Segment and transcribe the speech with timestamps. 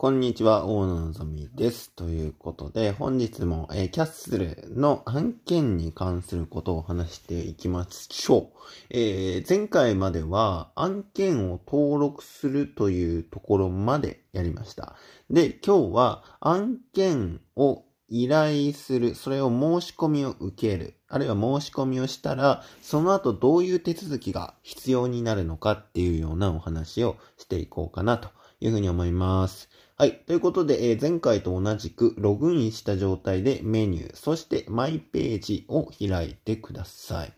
[0.00, 1.90] こんにちは、大野のぞみです。
[1.90, 8.58] ということで、本日も、えー、キャッスルの案件に関することを話していきましょう。
[8.88, 14.96] えー、前回までは案件を登録するというところまでやりました。
[15.28, 29.68] で、今日は案件を依頼する、それを申し込みを受ける、あるいは申し込みをしたら、その後どういう手続きが必要になるのかっていうようなお話をしていこうかなというふうに思います。
[30.00, 30.14] はい。
[30.26, 37.34] ということで、えー、前回と同じくログインした状態でメニュー、そしてマイページを開いてください。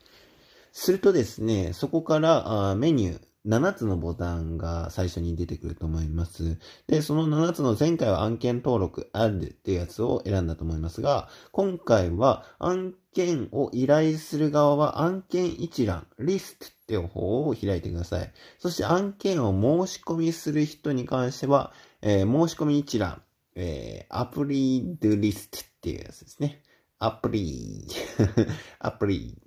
[0.70, 6.60] するとですね、そこからあメニュー、7つのボタンが最初に出てくると思います。
[6.86, 18.32] で、その7つの前回は案件登録あるっていうやつを選んだと思いますが、今回は案件を依頼する側は案件一覧、リストっていう方を開いてください。
[18.60, 19.50] そして案件を
[19.86, 21.72] 申し込みする人に関しては、
[22.02, 23.22] えー、申し込み一覧、
[23.54, 26.62] えー、アプリドリストっていうやつですね。
[26.98, 27.86] アプリ
[28.78, 29.40] アプリ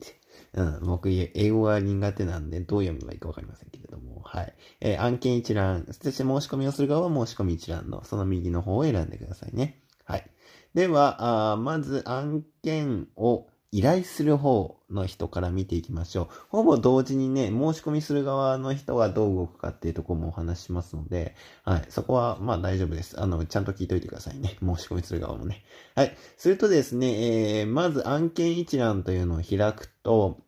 [0.56, 4.56] うん、僕、英語が苦手なんで、どう読めばいいかわかりませんけれども、はい。
[4.80, 9.82] えー、案件一覧、そして申し込みをする側は申し込み一覧の、その右の方を選んでくださいね。
[10.06, 10.32] はい。
[10.74, 16.36] では、あまず案件を依頼する方の人から見ていきましょう。
[16.48, 23.20] ほぼ同時にね、申し込みする側の人がどう動くかっていうとこもお話しますので、はい、そこはまあ大丈夫です。
[23.20, 24.56] あの、ちゃんと聞いといてくださいね。
[24.64, 25.66] 申し込みする側もね。
[25.94, 26.16] はい。
[26.38, 30.40] するとですね、えー、まず案件一覧というのを開くと、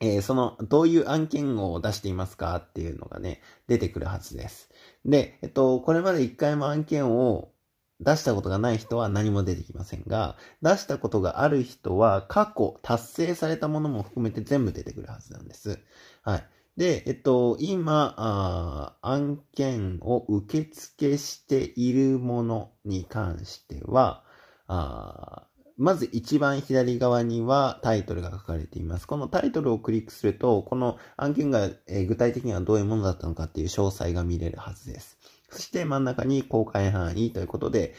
[0.00, 4.68] えー、その、どういう案件を出していますかっていうのがね、出てくるはずです。
[5.04, 7.53] で、えっと、これまで一回も案件を
[8.00, 15.80] 出したことがない人は何も出てきませんが、出したことがある人は過去達成されたものも含めて全部出てくるはずなんです。
[16.22, 16.48] はい。
[16.76, 24.24] で、えっと、今、案件を受付しているものに関しては、
[24.66, 29.06] あまず一番左側にはタイトルが書かれています。
[29.06, 35.18] このタイトルをクリックすると、この案件が、え具体的にはどういうものだったのかっていう詳細が見れるはずです。
[35.50, 37.94] そして真ん中に公開範囲ということで、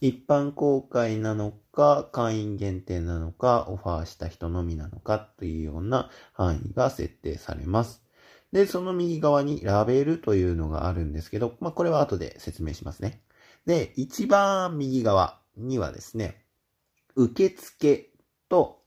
[0.00, 8.02] 一般公開なのか、会員限定なのか、オファーした人のみなのかというような範囲が設定されます。
[8.52, 13.22] で、その右側にラベルというのがあるんですけど、まあ、これは後で説明しますね。
[13.66, 16.44] で、一番右側にはですね、
[17.14, 18.10] 受付
[18.48, 18.82] と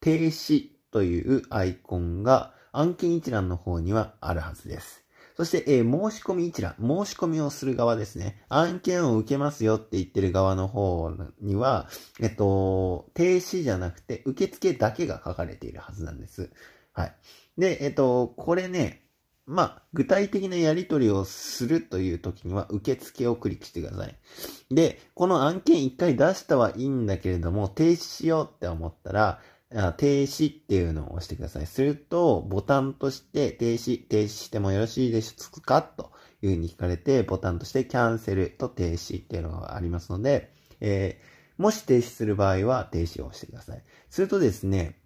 [0.00, 5.01] 停止というアイコンが案件一覧の方にはあるはずです。
[5.36, 8.44] そして、えー、申し込み一覧、申し込みをする側ですね。
[8.48, 11.10] 案件を受けますよって言ってる側の方
[11.40, 11.88] には、
[12.20, 16.50] えっと、停止じゃなくて、受付だけが書かれているはずなんです。
[16.92, 17.14] はい。
[17.58, 19.02] で、えっと、これね、
[19.46, 24.14] まあ、具体的なやり取りをするという時には、受付をクリックしてください。
[24.70, 29.40] で、この案件一回出したはいいんだけれども、停止しようって思ったら、
[29.74, 31.66] あ停止っていうのを押してください。
[31.66, 35.82] すると、ボタンとして停止、停止してもよろしいですか？
[35.82, 36.12] と
[36.42, 43.82] いうふうに聞かれて、ボタンとしてキャンセルと停止っていうのがありますので、えー、もし停止する場合は停止を押してください。
[44.10, 44.98] するとですね、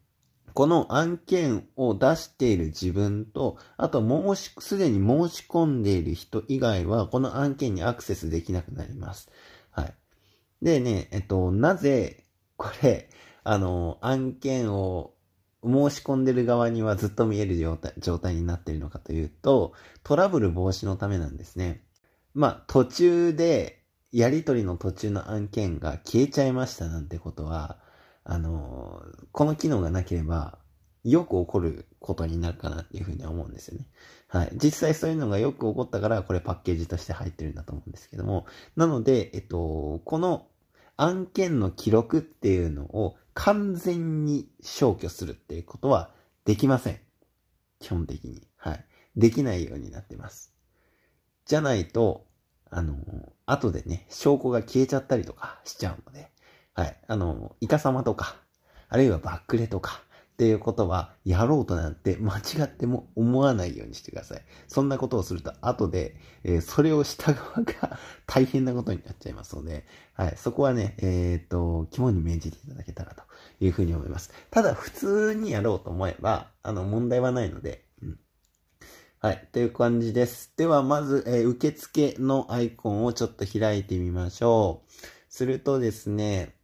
[0.54, 9.28] この案件を出している自分と、あと申し、すでに申し込んでいる人以外は、この案件にアクセスできなくなります。
[9.70, 9.94] はい。
[10.62, 12.24] でね、えっと、なぜ、
[12.56, 13.10] これ、
[13.48, 15.14] あの、案件を
[15.62, 21.84] 申し込んでる側にはずっと見える状態状態になっているのかというと、トラブル防止のためなんですね。
[22.34, 27.78] まあ、途中で、やりとりの途中の案件が消えちゃいましたなんてことは、
[28.24, 30.58] あの、この機能がなければ、
[31.04, 33.86] よく起こることになるかなっていうふうに思うんですよね。
[34.26, 34.50] はい。
[34.54, 38.46] 実際そういうのがよく起こったから、これパッケージとして入ってるんだと思うんですけども。
[38.74, 40.48] なので、えっと、この
[40.96, 46.10] 案件の記録っていうのを完全に消去するっていうことは
[46.44, 47.00] できません。
[47.80, 48.46] 基本的に。
[48.56, 48.84] はい。
[49.16, 50.54] できないようになってます。
[51.44, 52.26] じゃないと、
[52.70, 52.96] あの、
[53.46, 56.30] 後でね、証拠が消えちゃったりとかしちゃうので、
[56.74, 56.96] はい。
[57.06, 58.36] あの、イカ様とか、
[58.88, 60.02] あるいはバックレとか、
[60.36, 64.42] っていうことは、やろうとなんて間違っても思わないようにしてください。
[64.68, 73.22] そんなことをすると、後で、えー、それをした側が大変なことになっちゃいますので、はい、そこはね、えっ、と、肝に銘じていただけたらと
[73.60, 74.30] いうふうに思います。
[74.50, 78.18] ただ、普通にやろうと思えば、あの、問題はないので、うん、
[79.20, 79.48] はい。
[79.52, 80.52] という感じです。
[80.58, 84.92] では、まず、えー、受付のアイコンをちょっと開いてみましょう。
[85.30, 86.55] するとですね、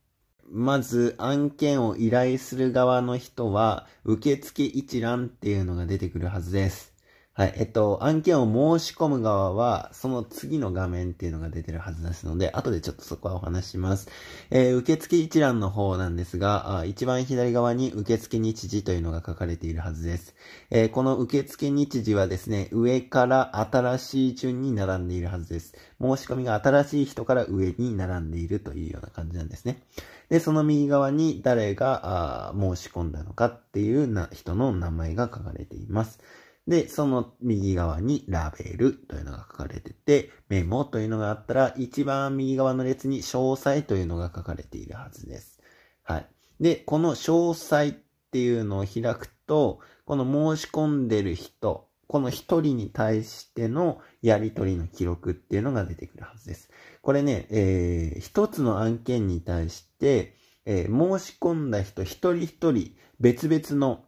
[0.54, 6.91] まず案件を依頼する側の人は、受付一覧っていうのが出てくるはずです。
[7.34, 7.54] はい。
[7.56, 14.10] えっと、案件を申し込む側は、その次の画面っていうのが出てるはずですので、後でちょっとそこはお話します。
[14.50, 20.34] えー、受付一覧の方なんですがあ、一番左側に受付日時というのが書かれているはずです。
[20.68, 25.74] えー、この受付日時はですね、上から新しい順に並んでいるはずです。
[26.02, 29.82] 申し込みが新しい人から上に並んでいるというような感じなんですね。
[30.28, 36.20] で、その右側に誰が申し込んだのかっていうな人の名前が書かれています。
[36.66, 45.60] で、その右側にラベルというのが書かれてて、メモというのがあったら、一番右側の列に詳細というのが書かれているはずです。
[46.04, 46.26] はい。
[46.60, 47.94] で、この詳細っ
[48.30, 56.70] ていうのを開くと、この申し込んでる人、この一人に対してのやり取りの記録っていうのが出てくるはずです。
[57.00, 64.04] これね、えー、一つの案件に対して、えー、申し込んだ人一人一人別々の、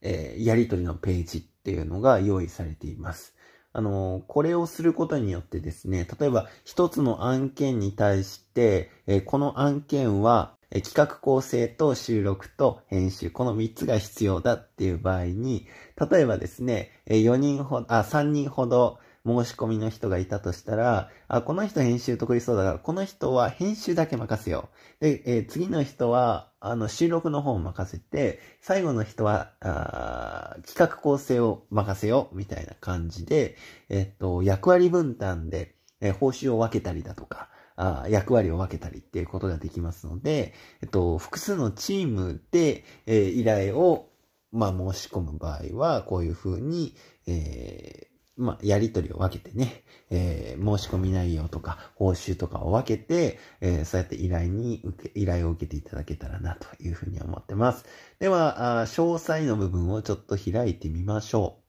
[0.00, 3.34] えー、やり取りのページっていうのが用意されています。
[3.72, 15.68] あの、これをすることによってですね、例えば一つの案件に対して、えこの案件は企画構成と収録と編集、この3つが必要だっていう場合に、
[16.10, 24.68] 例えばですね、4人ほど、あ、3人ほど申し込みの人がいたとしたら、あ、この人編集得意そうだから、この人は編集だけ任せよ
[25.00, 25.04] う。
[25.04, 33.56] で、えー、次の人は、あの、収録の方を任せて、最後の人は、あ企画構成を任せよう、みたいな感じで、
[33.88, 40.52] えっと、役割分担で、えー、報酬を分けたりだとか、あ役割を分けたりっていうことができますので、
[40.82, 44.10] えっと、複数のチームで、えー、依頼を、
[44.50, 46.96] まあ、申し込む場合は、こういうふうに、
[47.26, 57.84] えー、まあ、やりとりを分けてね、えー、申し込み内容とか、報酬とかを分けて、えー、そうやって依頼に受け、依頼を受けていただけたらなというふうに思ってます。
[58.18, 61.62] では、あ詳細の部分をちょっと開いてみましょう。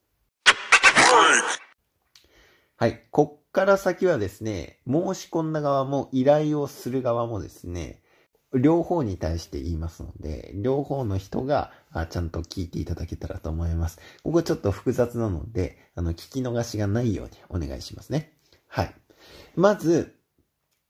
[2.78, 3.04] はい。
[3.12, 8.03] こっから先はですね、申し込んだ側も依頼をする側もですね、
[8.54, 11.72] 両方に対して言いますので、両方の人が
[12.10, 14.00] ちゃんと聞いていただけたらと思います。
[14.24, 18.34] ここちょっと複雑なので、あの、聞き逃しがないようにお願いしますね。
[18.68, 18.96] はい。
[19.56, 20.16] まず、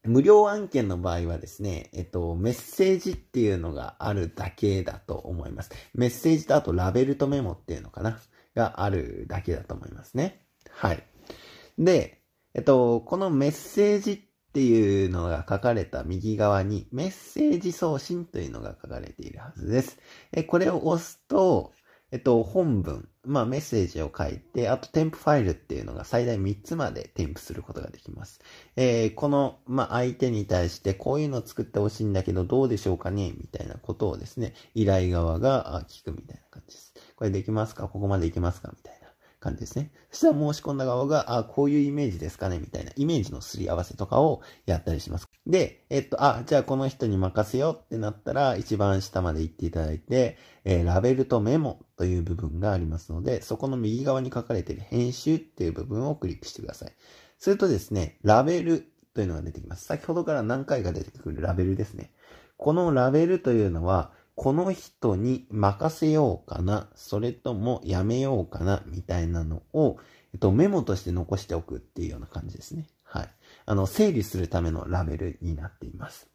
[0.04, 5.70] 無料案件の場合はですね、えっと、メッセージっていうのがあるだけだと思います。
[5.94, 8.18] メッセージとあとラベルとメモっていうのかな
[8.54, 10.42] があるだけだと思いますね。
[10.70, 11.02] はい。
[11.78, 12.20] で、
[12.52, 14.18] えっと、このメッセージっ
[14.54, 19.98] っていうのが書かれた右側にメッセージ送信というのが書かれているはずです。
[20.30, 21.72] えこれを押すと、
[22.12, 28.42] えっと、本文、まあメッセージを書いて、あと添付ファイルっていうのが最大3つまで添付することができます。
[28.76, 33.32] えー、この、まあ相手に対してこういうのを作ってほしいんだけどどうでしょうかね？
[33.36, 36.94] みたいなことをですね、依頼側が聞くみたいな感じです。
[37.16, 37.88] これできますか？
[37.88, 38.70] ここまでいけますか？
[38.72, 39.03] みたいな。
[39.44, 39.92] 感じですね。
[40.10, 45.28] そしたら申し込んだ側が、あ、こういうイメージですかねみたいなイメージのすり合わせとかをやったりします。
[45.46, 56.92] で、えっと、あ、じゃあこの人に任せようってなったら、一番下まで行っていただいて、えー、ラベルとメモという部分がありますので、そこの右側に書かれている編集っていう部分をクリックしてください。
[57.38, 59.84] するとですね、ラベルというのが出てきます。
[59.84, 62.10] 先ほどから何回か出てくるラベルですね。
[62.56, 69.98] このラベルというのは、この人に任せようかな、それともやめようかな、みたいなのを、
[70.32, 72.86] えっと、メモとして残しておくっていうような感じですね。
[73.04, 73.28] はい。
[73.66, 76.28] あの、整理するためのラベルになっています。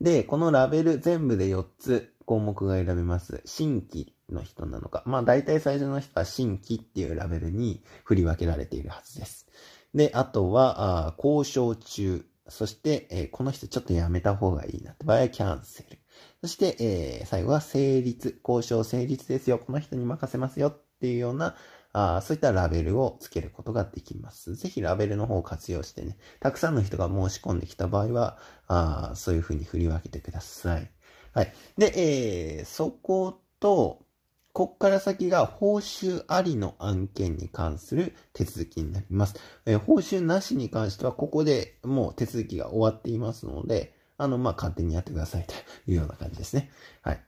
[0.00, 3.42] で、このラベル全部で4つ項目が選べます。
[3.44, 5.02] 新規の人なのか。
[5.06, 9.46] まあ大体最初の人は新規っていうラベルに振り分けられているはずです。
[9.94, 12.24] で、あとは、あ交渉中。
[12.48, 15.98] そして、えー、この人ちょっとやめた方がいいなって場合はキャンセル。
[16.42, 21.56] そして、えー、最後は成立、交渉成立ですよ、この人に任せますよっていうような、
[21.92, 24.54] あそういったラベルをつけることができます。
[24.54, 28.38] ぜひラベルの方を活用してね、たくさんの人が申し込んできた場合は、
[28.68, 30.90] あそういうふうに振り分けてください。
[31.32, 31.52] はい。
[31.78, 34.04] で、えー、そこと、
[34.52, 39.34] こっから先が報酬ありの案件に関する手続きになります。
[39.64, 45.54] えー、報酬なしに関しては、ここでもう手続きが終わっていますので、あの、まあ、勝手にやってくださいと
[45.90, 46.70] いうような感じですね。
[47.02, 47.20] はい。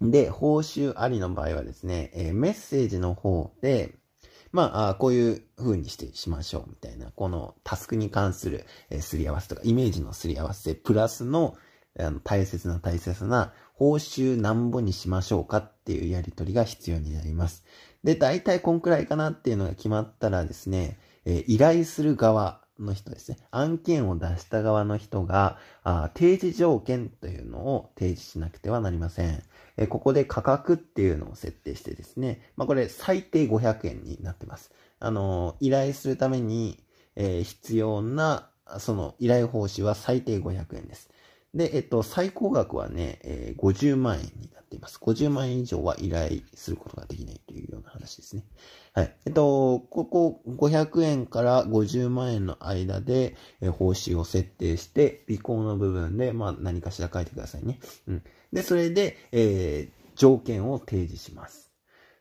[0.00, 3.94] で、報酬ありの場合はですね、えー、メッセージの方で、
[4.52, 11.56] まあ、こういう風にしてしましょうみたいな、このタスクに関する、えー、すり合わせとか、イメージのすり合わせ、プラスの、
[11.98, 17.64] あの、大切な大切な、報酬なんぼにしましょうかっていうやりとりが必要になります。
[18.02, 23.38] で、大体こんくらいかなっていうのが決まったらですね、えー、依頼する側の人ですね。
[23.50, 29.42] 案件を出した側の人が、あ提示条件というのを提示しなくてはなりません。
[29.76, 32.40] えここで価格っていうのを設定してですね。
[32.56, 34.72] まあ、これ最低500円になってます。
[35.00, 36.82] あの依頼するために、
[37.16, 41.10] えー、必要な、その依頼報酬は最低500円です。
[41.58, 45.00] で、えっと、最高額はね、えー、50万円になっています。
[45.02, 48.44] 50万円以上は依頼することができないというような話ですね。
[48.94, 49.16] はい。
[49.26, 57.80] えっと、ここ500円から50万円の間で、えー、報酬を設定して、尾行の部分で、まあ何かしら書いてくださいね。
[58.06, 58.22] うん。
[58.52, 61.72] で、それで、えー、条件を提示します。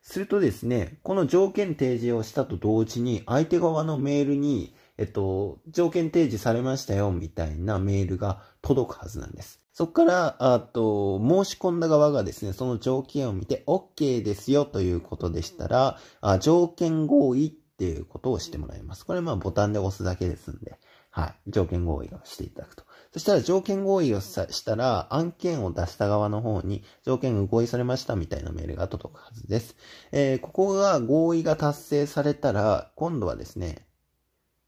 [0.02, 9.62] するとですね、この条件提示をしたと同時に、相手側のメールに、えっと、条件提示されましたよ、みたいなメールが届くはずなんです。
[9.74, 19.06] そこから、あと、申し込んだ側がですね、その条件を見て OK ですよということでしたら、あ条件合意っていうことをしてもらいます。
[19.06, 20.80] これまあボタンで押すだけですんで、
[21.12, 21.36] はい。
[21.48, 22.84] 条件合意をしていただくと。
[23.12, 29.76] そしたら条件合意をしたら、案件を出した側の方に条件が合意されましたみたいなメールが届くはずです。
[30.12, 33.87] えー、ここが合意が達成されたら、今度はですね、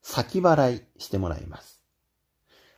[0.02, 1.82] 先払いしてもらいます。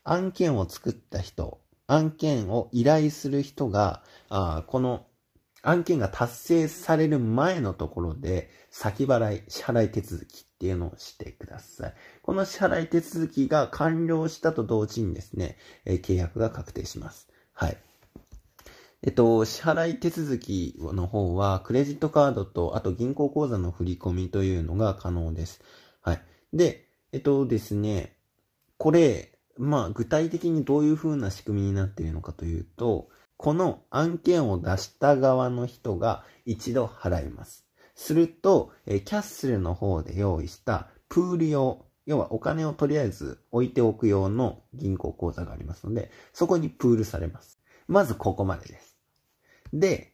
[0.03, 5.05] 案件を作った人、案件を依頼する人が、あこの
[5.63, 11.93] 案件が達成される前のところで、先払い、支払い手続きっていうのをしてください。
[12.23, 17.29] この支払い手続きが完了したと同時にですね、えー、契約が確定します。
[17.53, 17.77] はい。
[19.03, 25.61] えっと、支払い手続きの方は、クレジットカードと、あと銀行口座の振り込みというのが可能です。
[26.01, 26.21] はい。
[26.53, 28.15] で、えっとですね、
[28.77, 37.65] これ、まあ具体的にどういう風な仕組みになっているのかというと、この案件を出した側の人が一度払います。
[37.96, 47.60] すると、えキャッスルの方で用意したプール用、要はお金をとりあえず置いておく用の銀行口座がありますので、そこにプールされます。
[47.88, 48.98] まずここまでです。
[49.74, 50.13] で、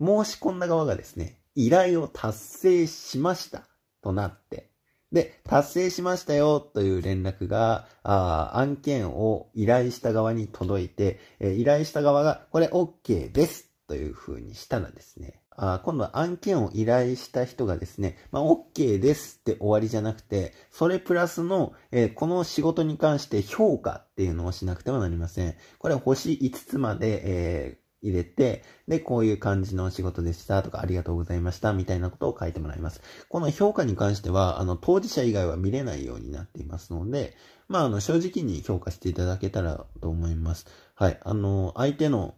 [0.00, 3.68] 申し込んだ側がですね、依頼を達成しました
[4.00, 4.70] となって、
[5.12, 25.56] で、達成しましたよという連絡が、あ案件を依頼した側に届いて、え依頼した側が、これ OK ですという風にしたらですね、あ今度は案件を依頼した人がですね、まあ、OK ですって終わりじゃなくて、それプラスの、えー、この仕事に関して評価っていうのをしなくてはなりません。
[25.78, 33.00] これ星5つまで、えー入れて、で、こういう感じの仕事でしたとか、ありがとうございました、みたいなことを書いてもらいます。
[33.28, 37.36] この評価に関しては、あの、当事者以外は見れないようになっていますので、
[37.68, 40.66] まあ、あの、正直に評価していただけたらと思います。
[40.94, 41.20] はい。
[41.22, 42.34] あの、相手の、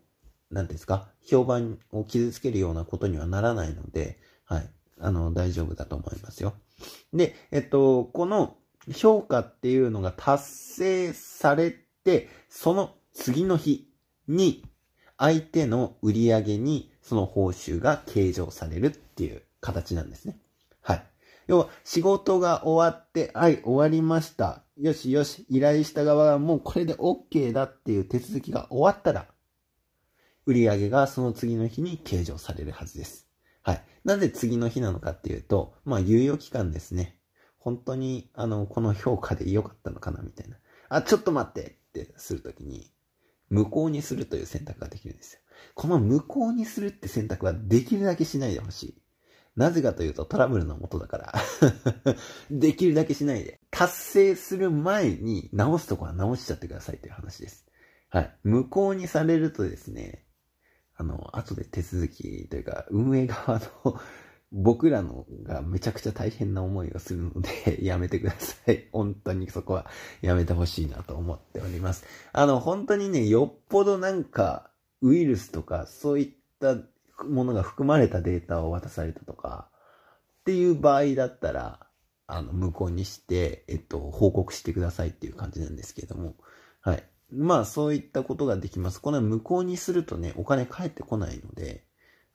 [0.51, 4.71] 何ですか、評判を傷つけるようなことにはならないので、はい。
[4.99, 6.55] あの、大丈夫だと思いますよ。
[7.13, 8.57] で、えっと、この
[8.93, 11.75] 評価っていうのが達成され
[12.05, 13.89] て、その次の日
[14.29, 14.65] に、
[15.21, 20.39] 相手の売り上げにその報酬が計上されるっていう形なんですね。
[20.81, 21.05] はい。
[21.47, 24.63] 要は、仕事が終わって、はい、終わりました。
[24.79, 29.27] よしよし、依頼した側がもうこれで OK だっていう手続きが終わったら、
[30.47, 33.29] 売り上げがその次の日に計上されるはずです。
[33.63, 33.85] はい。
[34.05, 37.19] なぜ次の日なのかっていうと、まあ、猶予期間ですね。
[37.59, 40.57] 本当に、あの、この評価で良かったのかなみたいな。
[40.89, 42.91] あ、ちょっと待ってってするときに、
[43.51, 45.41] 無効にするという選択ができるんですよ。
[45.75, 49.03] この無効にするって選択はできるだけしないでほしい。
[49.57, 51.35] なぜかというとトラブルの元だから
[52.51, 53.61] できるだけしないで。
[53.71, 57.67] 達成する前に直すとこは直しちゃってくださいという話です。
[58.09, 58.37] はい。
[58.45, 60.25] 無効にされるとですね、
[60.97, 64.01] あの、後で手続きというか、運営側の
[64.53, 68.89] 僕らのがめちゃくちゃ大変な思いをするので やめてください。
[68.93, 69.87] 本当にそこは
[70.23, 72.05] やめてほしいなと思っております。
[72.33, 74.71] あの、本当にね、よっぽどなんか、
[75.03, 76.77] ウイルスとか、そういった
[77.25, 79.71] ものが含まれたデータを渡されたとか、
[80.41, 81.87] っていう場合だったら、
[82.27, 86.37] あの、無効にして、えっと、報告してくださいっていう感じなんですけれども、
[86.81, 87.05] はい。
[87.33, 89.01] まあ、そういったことができます。
[89.01, 91.85] この無効にするとね、お金返ってこないので、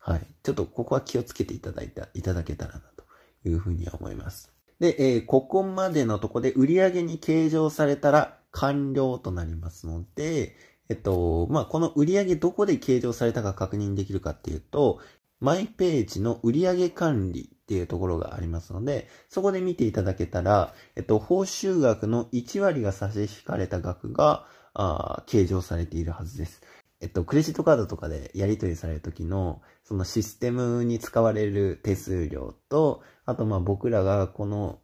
[0.06, 0.26] はい。
[0.44, 3.04] ちょっとここは気をつけていただいた、いただけたらなと
[3.44, 4.52] いうふうには思います。
[4.78, 10.54] で、えー、ここまでのとこで売上に計上されたら完了となりますので、
[10.88, 15.00] えっと、まあ、この売上どこで計上されたか確認できるかっていうと、
[15.40, 24.46] マイページの売上管理っていうところがありますので、そこで見ていただけたら、えっと、報酬額の1割が差し引かれた額が、
[24.78, 26.62] あ計上されているはずです。
[27.00, 34.78] えっと、クレジットカードとかでやり取りされるときの、そのシステムに使われる手数料と、あとま僕らがこの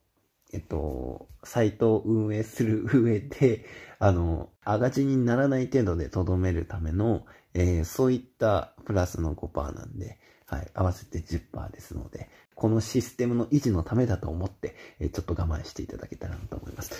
[0.52, 3.64] えっと、サイトを運営する 上で、
[3.98, 16.92] あの、赤字にならない程度でとどめるための、えー、そういったプラスの5%なんで、はい、合わせて10%ですので、このシステムの維持のためだと思って、えー、ちょっと我慢していただけたらなと思います。